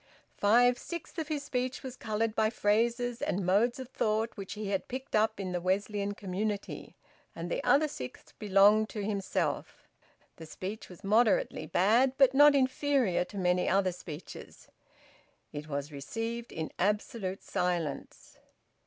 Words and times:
Five 0.39 0.79
sixths 0.79 1.19
of 1.19 1.27
his 1.27 1.43
speech 1.43 1.83
was 1.83 1.95
coloured 1.95 2.33
by 2.33 2.49
phrases 2.49 3.21
and 3.21 3.45
modes 3.45 3.77
of 3.77 3.89
thought 3.89 4.35
which 4.35 4.53
he 4.53 4.69
had 4.69 4.87
picked 4.87 5.15
up 5.15 5.39
in 5.39 5.51
the 5.51 5.61
Wesleyan 5.61 6.15
community, 6.15 6.95
and 7.35 7.51
the 7.51 7.63
other 7.63 7.87
sixth 7.87 8.33
belonged 8.39 8.89
to 8.89 9.03
himself. 9.05 9.87
The 10.37 10.47
speech 10.47 10.89
was 10.89 11.03
moderately 11.03 11.67
bad, 11.67 12.13
but 12.17 12.33
not 12.33 12.55
inferior 12.55 13.23
to 13.25 13.37
many 13.37 13.69
other 13.69 13.91
speeches. 13.91 14.69
It 15.53 15.67
was 15.67 15.91
received 15.91 16.51
in 16.51 16.71
absolute 16.79 17.43
silence. 17.43 18.39